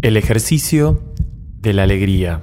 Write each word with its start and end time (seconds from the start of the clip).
El 0.00 0.16
ejercicio 0.16 1.12
de 1.60 1.72
la 1.72 1.82
alegría. 1.82 2.42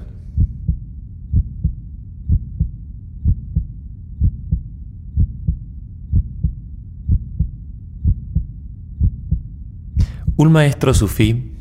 Un 10.38 10.52
maestro 10.52 10.94
sufí 10.94 11.56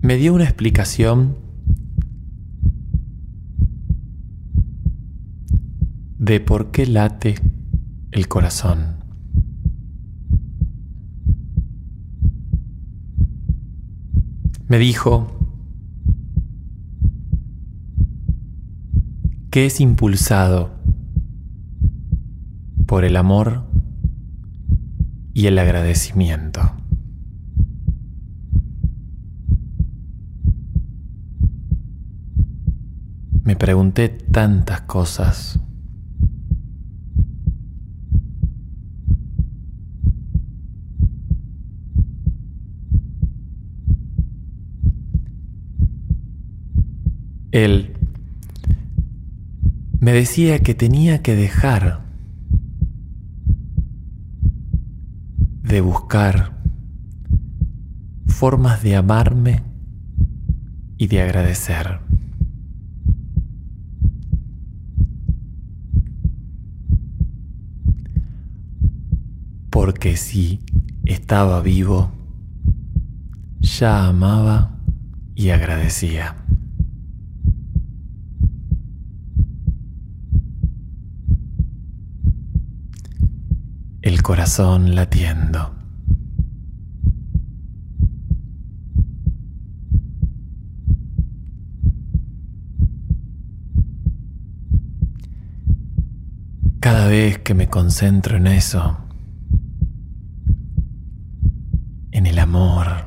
me 0.00 0.16
dio 0.16 0.34
una 0.34 0.44
explicación 0.44 1.38
de 6.18 6.40
por 6.40 6.70
qué 6.70 6.86
late 6.86 7.36
el 8.12 8.28
corazón. 8.28 9.03
Me 14.74 14.80
dijo 14.80 15.28
que 19.52 19.66
es 19.66 19.78
impulsado 19.78 20.72
por 22.84 23.04
el 23.04 23.16
amor 23.16 23.70
y 25.32 25.46
el 25.46 25.60
agradecimiento. 25.60 26.60
Me 33.44 33.54
pregunté 33.54 34.08
tantas 34.08 34.80
cosas. 34.80 35.63
Él 47.54 47.92
me 50.00 50.12
decía 50.12 50.58
que 50.58 50.74
tenía 50.74 51.22
que 51.22 51.36
dejar 51.36 52.04
de 55.62 55.80
buscar 55.80 56.58
formas 58.26 58.82
de 58.82 58.96
amarme 58.96 59.62
y 60.98 61.06
de 61.06 61.22
agradecer. 61.22 62.00
Porque 69.70 70.16
si 70.16 70.58
estaba 71.04 71.62
vivo, 71.62 72.10
ya 73.60 74.08
amaba 74.08 74.76
y 75.36 75.50
agradecía. 75.50 76.43
El 84.04 84.20
corazón 84.20 84.94
latiendo. 84.94 85.74
Cada 96.80 97.06
vez 97.06 97.38
que 97.38 97.54
me 97.54 97.68
concentro 97.68 98.36
en 98.36 98.46
eso, 98.46 98.98
en 102.10 102.26
el 102.26 102.38
amor, 102.38 103.06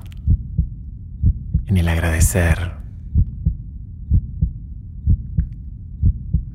en 1.68 1.78
el 1.78 1.88
agradecer, 1.90 2.74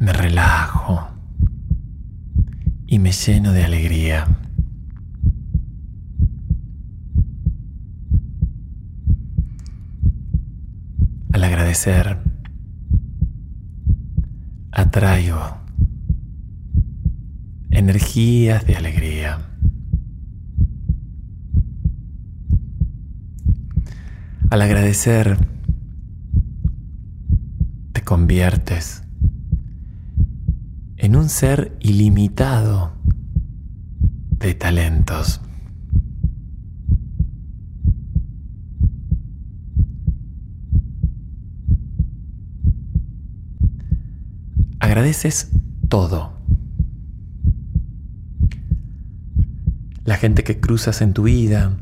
me 0.00 0.12
relajo 0.12 1.12
y 2.88 2.98
me 2.98 3.11
lleno 3.26 3.52
de 3.52 3.62
alegría. 3.62 4.26
Al 11.32 11.44
agradecer, 11.44 12.18
atraigo 14.72 15.56
energías 17.70 18.66
de 18.66 18.74
alegría. 18.74 19.38
Al 24.50 24.62
agradecer, 24.62 25.38
te 27.92 28.02
conviertes 28.02 29.04
en 30.96 31.14
un 31.14 31.28
ser 31.28 31.76
ilimitado 31.80 33.01
de 34.42 34.54
talentos. 34.54 35.40
Agradeces 44.80 45.52
todo. 45.88 46.32
La 50.04 50.16
gente 50.16 50.42
que 50.42 50.58
cruzas 50.58 51.00
en 51.00 51.12
tu 51.12 51.22
vida, 51.22 51.78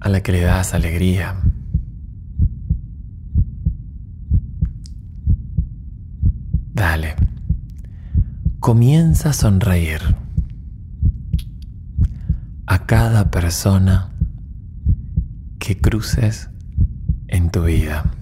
a 0.00 0.08
la 0.08 0.22
que 0.22 0.32
le 0.32 0.40
das 0.40 0.74
alegría. 0.74 1.53
Dale. 6.84 7.16
Comienza 8.60 9.30
a 9.30 9.32
sonreír 9.32 10.02
a 12.66 12.84
cada 12.84 13.30
persona 13.30 14.10
que 15.58 15.78
cruces 15.78 16.50
en 17.28 17.50
tu 17.50 17.62
vida. 17.64 18.12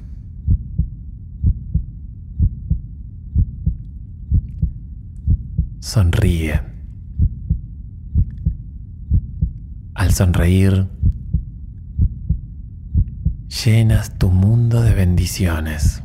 Sonríe. 5.81 6.61
Al 9.95 10.15
sonreír, 10.15 10.87
llenas 13.65 14.17
tu 14.21 14.31
mundo 14.31 14.83
de 14.83 14.95
bendiciones. 14.95 16.05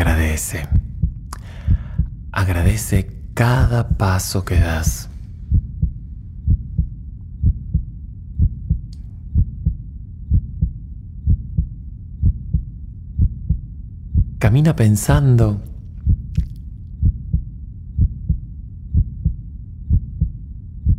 Agradece. 0.00 0.66
Agradece 2.32 3.28
cada 3.34 3.84
paso 3.84 4.46
que 4.46 4.56
das. 4.56 5.10
Camina 14.38 14.74
pensando 14.74 15.60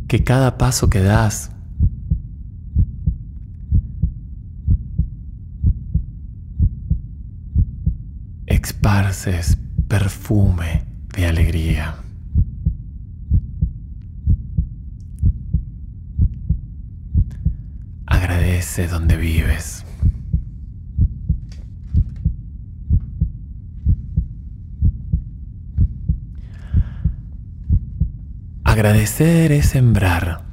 que 0.06 0.22
cada 0.22 0.56
paso 0.56 0.88
que 0.88 1.00
das 1.00 1.50
esparces 8.82 9.56
perfume 9.86 10.82
de 11.14 11.26
alegría. 11.26 11.94
Agradece 18.06 18.88
donde 18.88 19.16
vives. 19.16 19.84
Agradecer 28.64 29.52
es 29.52 29.66
sembrar. 29.66 30.51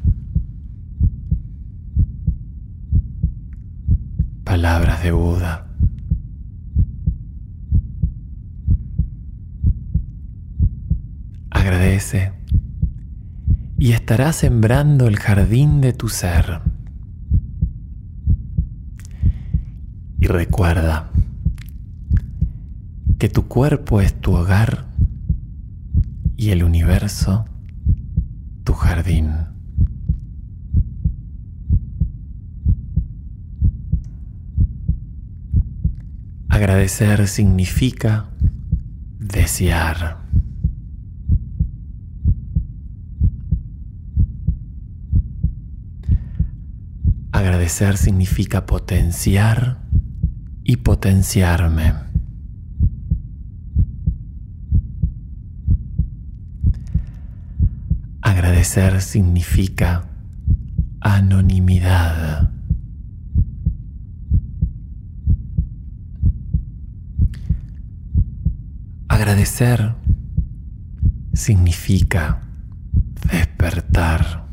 Y 13.78 13.92
estarás 13.92 14.38
sembrando 14.38 15.08
el 15.08 15.18
jardín 15.18 15.82
de 15.82 15.92
tu 15.92 16.08
ser. 16.08 16.62
Y 20.18 20.28
recuerda 20.28 21.12
que 23.18 23.28
tu 23.28 23.50
cuerpo 23.50 24.00
es 24.00 24.14
tu 24.14 24.34
hogar 24.34 24.86
y 26.38 26.52
el 26.52 26.64
universo 26.64 27.46
tu 28.64 28.74
jardín. 28.74 29.32
Agradecer 36.48 37.28
significa 37.28 38.30
desear. 39.20 40.19
Agradecer 47.70 47.98
significa 47.98 48.66
potenciar 48.66 49.78
y 50.64 50.78
potenciarme. 50.78 51.94
Agradecer 58.22 59.04
significa 59.04 60.10
anonimidad. 61.00 62.50
Agradecer 69.10 69.94
significa 71.34 72.42
despertar. 73.32 74.50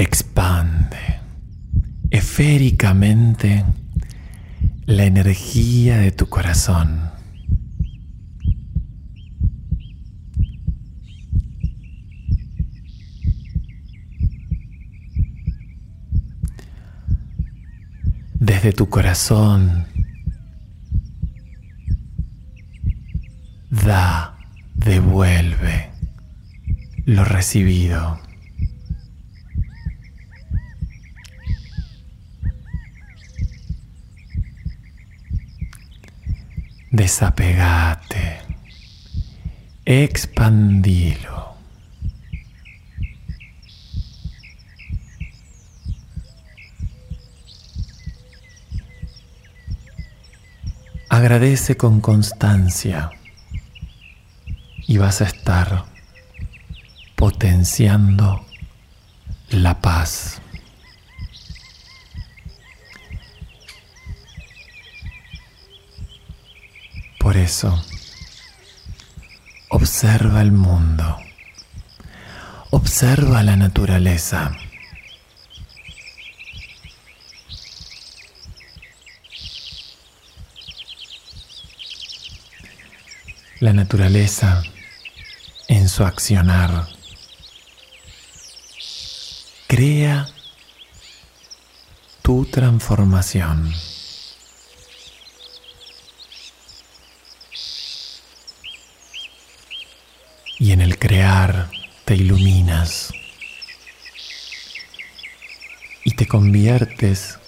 Expande 0.00 1.18
esféricamente 2.38 3.64
la 4.86 5.06
energía 5.06 5.98
de 5.98 6.12
tu 6.12 6.28
corazón. 6.28 7.10
desde 18.40 18.72
tu 18.72 18.88
corazón. 18.88 19.86
Da, 23.68 24.38
devuelve 24.74 25.90
lo 27.04 27.24
recibido. 27.24 28.27
Desapegate, 36.90 38.40
expandilo. 39.84 41.54
Agradece 51.10 51.76
con 51.76 52.00
constancia 52.00 53.10
y 54.86 54.96
vas 54.96 55.20
a 55.20 55.24
estar 55.24 55.84
potenciando 57.16 58.46
la 59.50 59.80
paz. 59.82 60.40
Por 67.28 67.36
eso, 67.36 67.78
observa 69.68 70.40
el 70.40 70.50
mundo, 70.50 71.18
observa 72.70 73.42
la 73.42 73.54
naturaleza. 73.54 74.56
la 83.60 83.74
naturaleza 83.74 84.62
en 85.68 85.90
su 85.90 86.04
accionar 86.04 86.88
crea 89.66 90.30
tu 92.22 92.46
transformación. 92.46 93.74
Y 100.60 100.72
en 100.72 100.80
el 100.80 100.98
crear 100.98 101.70
te 102.04 102.16
iluminas 102.16 103.12
y 106.04 106.14
te 106.28 106.32
conviertes 106.32 107.38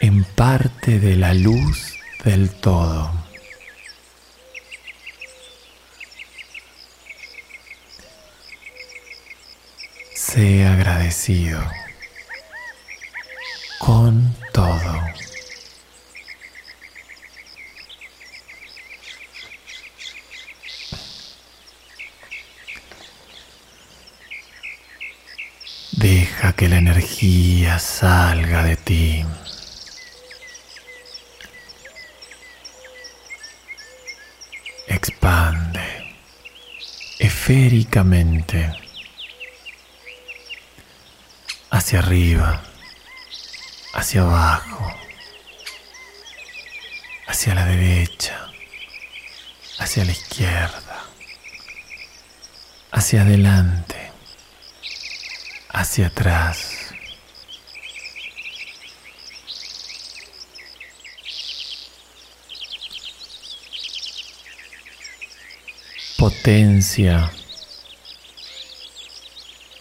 en 0.00 0.24
parte 0.24 0.98
de 0.98 1.16
la 1.16 1.34
luz 1.34 1.94
del 2.24 2.48
todo. 2.48 3.12
Sé 10.14 10.64
agradecido 10.64 11.62
con 13.78 14.34
todo. 14.54 15.16
Deja 25.92 26.52
que 26.52 26.68
la 26.68 26.80
energía 27.06 27.78
salga 27.78 28.64
de 28.64 28.76
ti. 28.76 29.24
Expande 34.88 36.16
esféricamente 37.20 38.72
hacia 41.70 42.00
arriba, 42.00 42.60
hacia 43.94 44.22
abajo, 44.22 44.92
hacia 47.28 47.54
la 47.54 47.66
derecha, 47.66 48.48
hacia 49.78 50.04
la 50.04 50.10
izquierda, 50.10 51.04
hacia 52.90 53.22
adelante, 53.22 54.10
hacia 55.72 56.08
atrás. 56.08 56.85
Potencia 66.26 67.30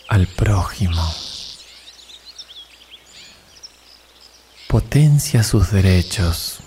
al 0.10 0.28
prójimo. 0.28 1.04
potencia 4.68 5.42
sus 5.42 5.72
derechos, 5.72 6.60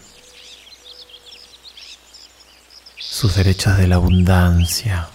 sus 2.99 3.37
derechos 3.37 3.79
de 3.79 3.87
la 3.87 3.95
abundancia, 3.95 5.09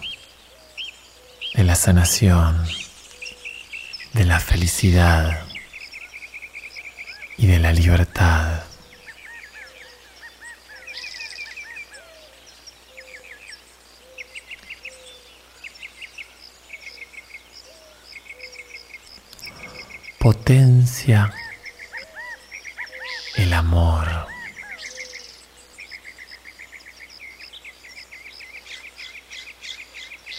de 1.54 1.64
la 1.64 1.74
sanación, 1.74 2.66
de 4.14 4.24
la 4.24 4.40
felicidad 4.40 5.44
y 7.36 7.48
de 7.48 7.58
la 7.58 7.74
libertad. 7.74 8.63
Potencia 20.24 21.30
el 23.36 23.52
amor. 23.52 24.08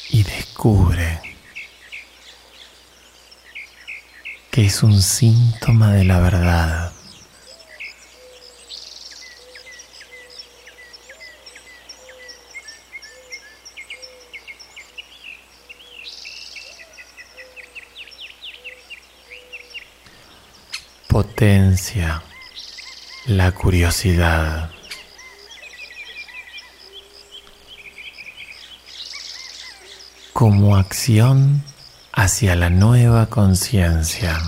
Y 0.09 0.23
descubre 0.23 1.21
que 4.49 4.65
es 4.65 4.81
un 4.81 4.99
síntoma 4.99 5.93
de 5.93 6.03
la 6.03 6.19
verdad. 6.19 6.94
Potencia 21.15 22.21
la 23.27 23.53
curiosidad. 23.53 24.69
Como 30.33 30.75
acción 30.75 31.63
hacia 32.11 32.57
la 32.57 32.69
nueva 32.69 33.27
conciencia. 33.27 34.41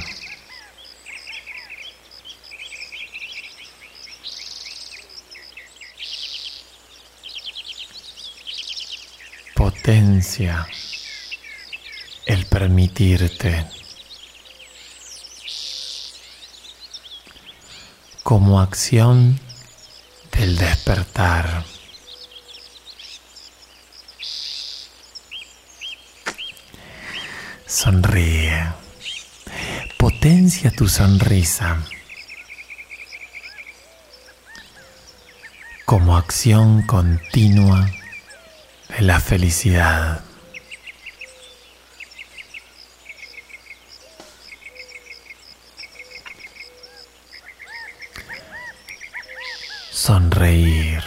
Potencia 9.55 10.67
el 12.25 12.45
permitirte 12.45 13.76
como 18.27 18.59
acción 18.59 19.39
del 20.33 20.57
despertar. 20.57 21.63
Sonríe. 27.65 28.67
Potencia 29.97 30.71
tu 30.71 30.89
sonrisa. 30.89 31.77
Como 35.85 36.17
acción 36.17 36.81
continua 36.81 37.89
de 38.89 39.03
la 39.03 39.21
felicidad. 39.21 40.26
Sonreír. 50.07 51.03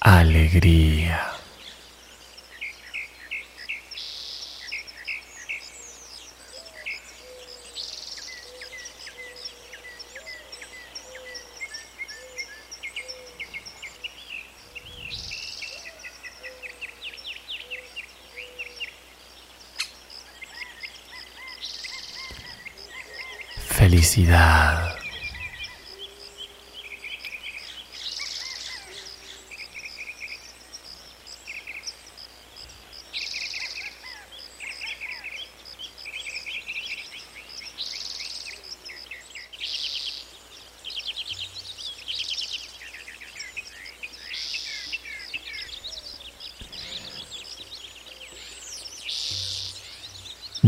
Alegría. 0.00 1.37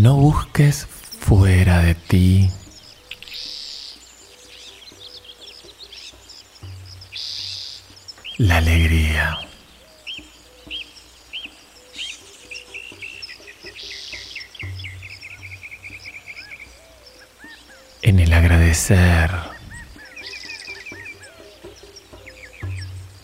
No 0.00 0.14
busques 0.14 0.86
fuera 0.86 1.80
de 1.80 1.94
ti 1.96 2.50
En 18.02 18.18
el 18.18 18.32
agradecer 18.32 19.30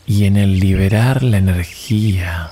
y 0.06 0.24
en 0.24 0.36
el 0.36 0.60
liberar 0.60 1.22
la 1.22 1.38
energía. 1.38 2.50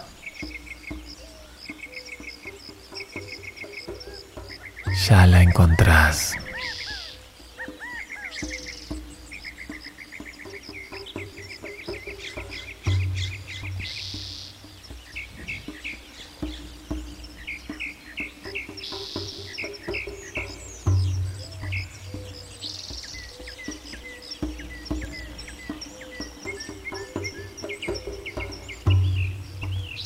Ya 5.09 5.27
la 5.27 5.43
encontrás. 5.43 6.35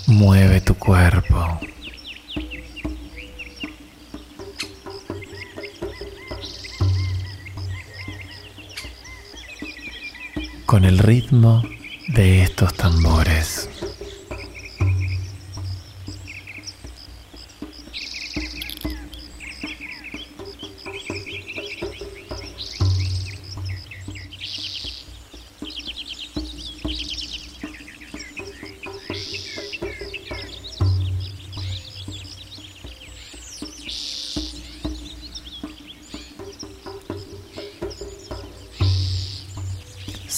Mueve 0.08 0.62
tu 0.62 0.74
cuerpo. 0.74 1.60
Con 10.64 10.86
el 10.86 10.98
ritmo 10.98 11.62
de 12.08 12.42
estos 12.42 12.72
tambores. 12.72 13.68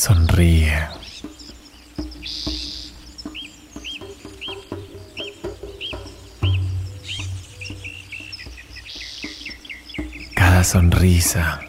Sonríe. 0.00 0.88
Cada 10.34 10.64
sonrisa 10.64 11.60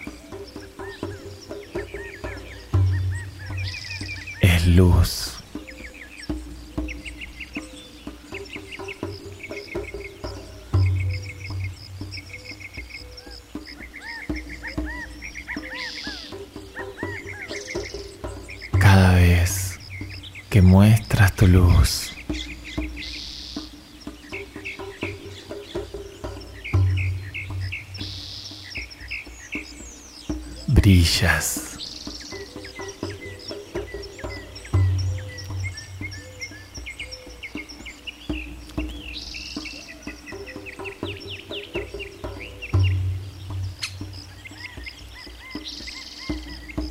es 4.40 4.66
luz. 4.66 5.31
Tu 21.42 21.48
luz. 21.48 22.12
Brillas. 30.68 31.78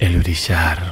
El 0.00 0.19
brillar 0.19 0.89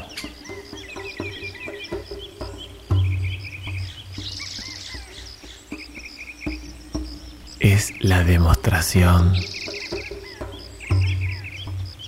demostración 8.25 9.35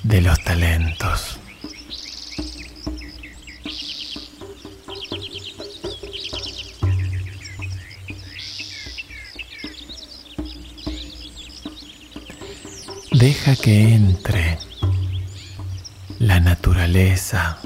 de 0.03 0.21
los 0.21 0.43
talentos. 0.43 1.39
Deja 13.13 13.57
que 13.57 13.95
entre 13.95 14.59
la 16.19 16.41
naturaleza 16.41 17.59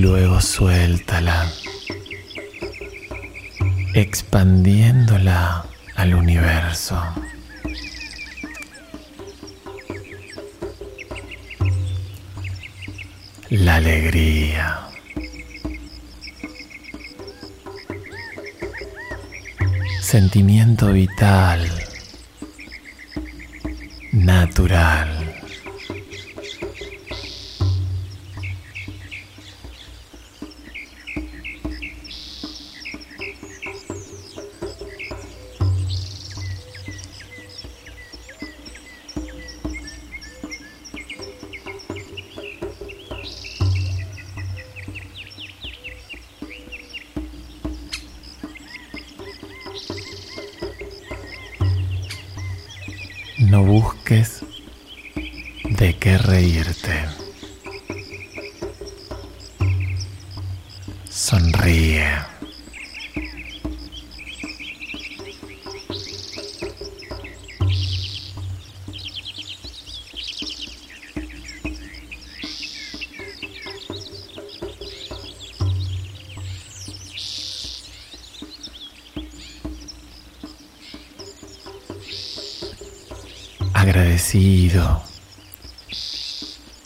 Luego 0.00 0.40
suéltala, 0.40 1.50
expandiéndola 3.94 5.64
al 5.96 6.14
universo. 6.14 7.02
La 13.50 13.74
alegría. 13.74 14.86
Sentimiento 20.00 20.92
vital, 20.92 21.68
natural. 24.12 25.17
No 53.50 53.62
busques 53.62 54.44
de 55.70 55.96
qué 55.96 56.18
reírte. 56.18 57.06
Sonríe. 61.08 62.27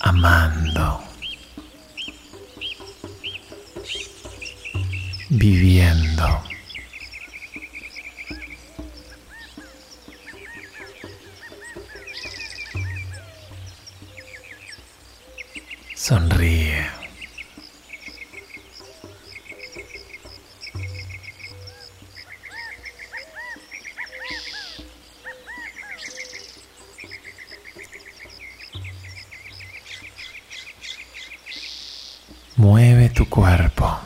Amando, 0.02 1.00
viviendo. 5.31 6.42
Sonríe. 15.94 16.90
Mueve 32.57 33.09
tu 33.11 33.29
cuerpo. 33.29 34.03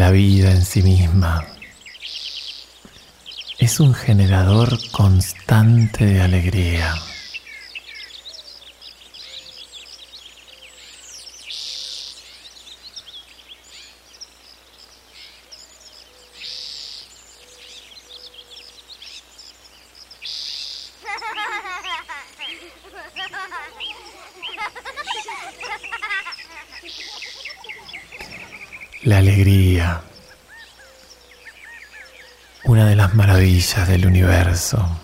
La 0.00 0.10
vida 0.10 0.50
en 0.50 0.64
sí 0.64 0.82
misma 0.82 1.44
es 3.58 3.80
un 3.80 3.92
generador 3.92 4.78
constante 4.92 6.06
de 6.06 6.22
alegría. 6.22 6.94
La 29.02 29.18
alegría, 29.18 30.02
una 32.64 32.86
de 32.86 32.94
las 32.94 33.14
maravillas 33.60 33.88
del 33.88 34.06
universo. 34.06 35.00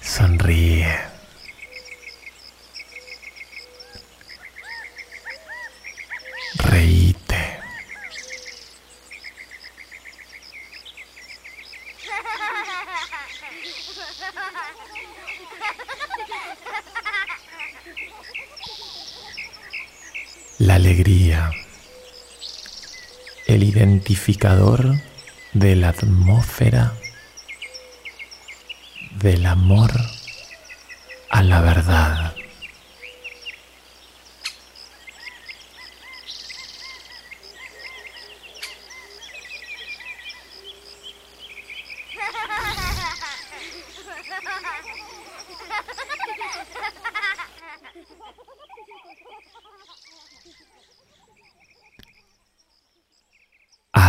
Sonríe. 0.00 0.96
Reíte. 6.58 7.58
La 20.58 20.76
alegría, 20.76 21.50
el 23.54 23.62
identificador 23.62 24.96
de 25.52 25.76
la 25.76 25.90
atmósfera 25.90 26.92
del 29.20 29.46
amor 29.46 29.92
a 31.30 31.42
la 31.44 31.60
verdad. 31.60 32.34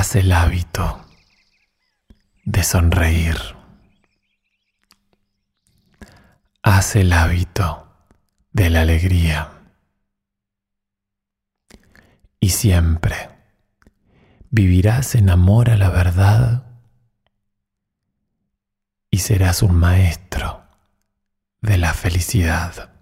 Haz 0.06 0.18
el 0.18 0.32
hábito 0.34 1.04
de 2.44 2.62
sonreír. 2.62 3.38
Haz 6.62 6.96
el 6.96 7.12
hábito 7.12 7.92
de 8.52 8.70
la 8.70 8.82
alegría. 8.82 9.64
Y 12.40 12.50
siempre 12.50 13.30
vivirás 14.52 15.16
en 15.16 15.32
amor 15.32 15.72
a 15.72 15.76
la 15.76 15.90
verdad 15.90 16.66
y 19.10 19.18
serás 19.18 19.64
un 19.64 19.74
maestro 19.74 20.68
de 21.62 21.80
la 21.80 21.96
felicidad. 21.96 22.95